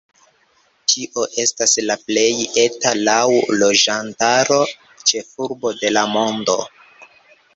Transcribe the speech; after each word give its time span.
Tio 0.91 1.25
estas 1.41 1.73
la 1.89 1.97
plej 2.05 2.23
eta 2.61 2.93
laŭ 3.01 3.27
loĝantaro 3.63 4.59
ĉefurbo 5.11 5.75
de 5.83 5.93
la 5.97 6.07
mondo. 6.17 6.57